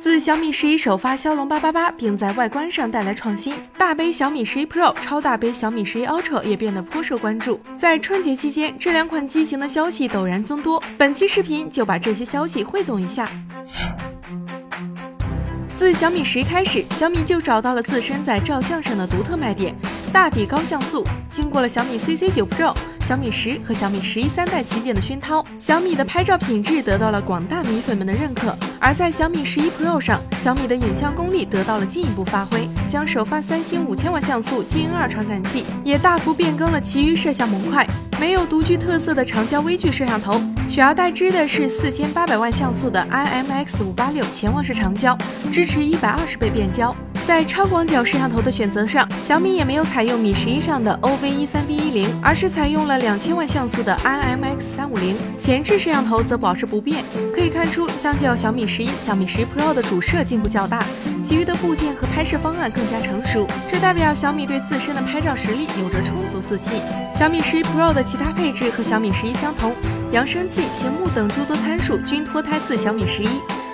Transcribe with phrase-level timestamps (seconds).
[0.00, 7.60] 自小米十一首发骁龙八八八，并在外观上带来创新，大杯小米十一 Pro、超大杯小米十一 Ultra 也变得颇受关注。
[7.76, 13.28] 在春节期间，这两款机型的消息陡然增多，本期视频就把这些消息汇总一下。
[15.74, 19.74] 自小米十一开始，小米就找到了自身在照相上的独特卖点——
[20.12, 21.04] 大底高像素。
[21.30, 22.72] 经过了小米 CC 九 Pro。
[23.08, 28.54] 小米十和小米十一三代旗舰的熏陶，小米的拍照品质得到了广大米粉们的认可。
[28.78, 37.86] 而在小米十一 Pro 上，小米的影像功力得到了进一步发挥，将首发三星五千万像素 GN 二传感器也大幅变更了其余摄像模块，
[38.20, 40.38] 没有独具特色的长焦微距摄像头，
[40.68, 45.16] 取而代之的是四千八百万像素的 IMX 五八六潜望式长焦，
[45.50, 46.94] 支持一百二十倍变焦。
[47.28, 55.14] 在超广角摄像头的选择上，小米也没有采用米十一上的 OV 一三 B 一零，而是采用了两千万像素的 IMX 三五零。
[55.36, 57.04] 前置摄像头则保持不变。
[57.34, 60.82] 可以看出，相较小米十一、小米十一 Pro 的主摄进步较大，
[61.22, 63.46] 其余的部件和拍摄方案更加成熟。
[63.70, 66.80] 这代表小米对自身的拍照实力有着充足自信。
[67.14, 69.74] 小米十一 Pro 的其他配置和小米十一相同，
[70.12, 73.28] 扬声器、屏幕等诸多参数均脱胎自小米十一。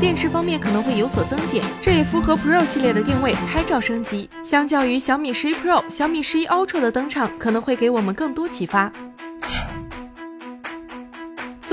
[0.00, 4.28] 电池方面可能会有所增减，这也符合 Pro 系列的定位，拍照升级。
[4.44, 8.92] 相较于小米十一 Pro、小米十一 Ultra 的登场，可能会给我们更多启发。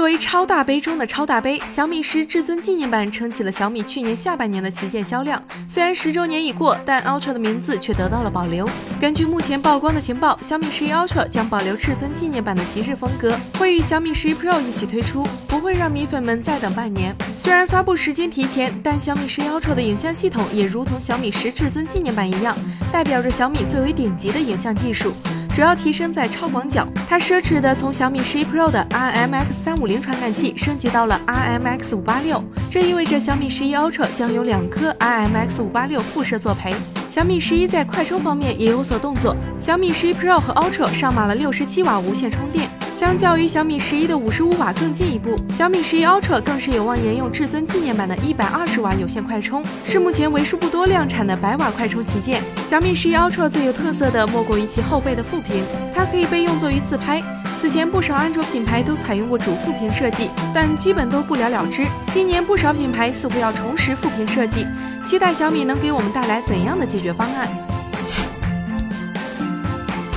[0.03, 5.41] 作为超大杯中的超大杯，小米十至尊纪念版撑起了小米去年下半年的旗舰销量。
[5.65, 8.69] 虽然十周年已过，但 Ultra 的名字却得到了保留。
[8.99, 17.15] 根据目前曝光的情报，小米十一 Ultra 将保留至尊纪念版的极致风格，会与小米十一 Pro 一起推出，不会让米粉们再等半年。
[17.37, 22.53] 虽然发布时间提前，但小米十一 Ultra 的影像系统也如同小米十至尊纪念版一样，
[22.91, 25.13] 代表着小米最为顶级的影像技术。
[25.53, 36.73] 主要提升在超广角，它奢侈的从小米十一 Pro 的 IMX 三五零传感器升级到了 IMX 五八六，这意味着小米十一 Ultra 将有两颗 IMX 五八六副摄作陪。
[37.07, 42.67] 小米十一在快充方面也有所动作，小米十一 Pro 和 Ultra 上马了六十七瓦无线充电。
[42.93, 52.39] 相较于小米十一的五十五瓦更进一步，小米十一 Ultra 更是有望沿用至尊纪念版的一百二十瓦有线快充，是目前为数不多量产的百瓦快充旗舰。
[52.67, 55.63] 小米十一 Ultra 最有特色的莫过于其后背的副屏，
[55.95, 57.21] 它可以被用作于自拍。
[57.59, 61.87] 此前不少安卓品牌都采用过主副屏设计，但基本都不了了之。
[62.11, 64.67] 今年不少品牌似乎要重拾副屏设计，
[65.03, 67.72] 期待小米能给我们带来怎样的解决方案。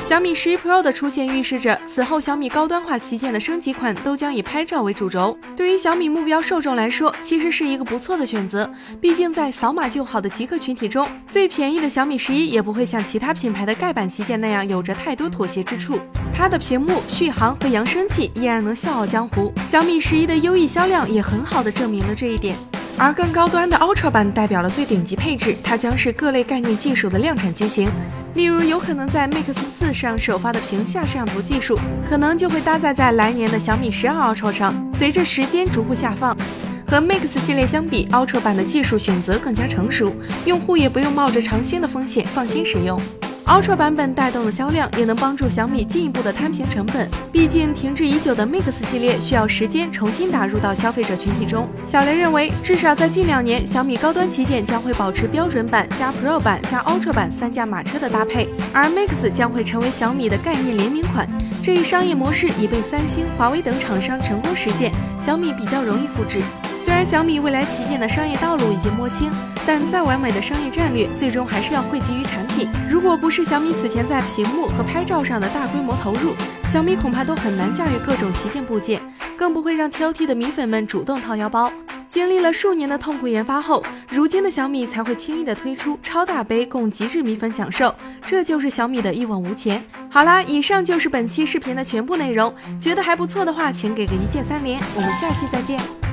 [0.09, 5.37] 小米十一 Pro 的出现预示着，此后小米高端化旗舰的升级款都将以拍照为主轴。
[5.57, 8.71] 对于小米目标受众来说，其实是一个不错的选择。
[9.01, 15.99] 毕竟在扫码就好的极客群体中，最便宜的小米十一也不会像其他品牌的盖板旗舰那样有着太多妥协之处。
[16.33, 19.53] 它的屏幕、续航和扬声器依然能笑傲江湖。
[19.67, 22.55] 小米十一的优异销量也很好的证明了这一点。
[22.99, 27.91] 而更高端的 Ultra 版代表了最顶级配置，它将是各类概念技术的量产机型。
[28.35, 34.91] 例如，有可能在 Mix 四上首发的屏下摄像头技术，可能就会搭载在来年的小米十二 Ultra 上。
[34.95, 36.35] 随着时间逐步下放，
[36.87, 40.15] 和 Mix 系列相比，Ultra 版的技术选择更加成熟，
[40.47, 42.99] 用户也不用冒着尝鲜的风险放心使用。
[43.47, 47.09] Ultra 版本带动的销量，也能帮助小米进一步的摊平成本。
[47.31, 51.69] 毕竟停滞已久的 Mix 系列需要时间重新打入到消费者群体中。
[51.87, 61.29] 小雷认为，至少在近两年，小米高端旗舰将会保持标准版加 Pro 版加 Ultra 版三驾马车的搭配，而 Mix 将会成为小米的概念联名款。
[61.63, 66.41] 这一商业模式已被三星、华为等厂商成功实践，小米比较容易复制。
[66.81, 69.31] 虽然小米未来旗舰的商业道路已经摸清，
[69.67, 72.69] 但再完美的商业战略，最终还是要汇集于产品。
[72.89, 76.35] 如果不是小米此前在屏幕和拍照上的大规模投入，
[76.67, 79.03] 小米恐怕都很难驾驭各种旗舰部件，
[79.37, 81.73] 更不会让挑剔的米粉们主动掏腰包。
[82.09, 87.93] 经历了数年的痛苦研发后，如今的小米才会轻易的推出超大杯供极致米粉享受，
[88.25, 89.85] 这就是小米的一往无前。
[90.09, 96.06] 好啦，以上就是本期视频的全部内容，觉得还不错的话，请给个一键三连，我们下期再见。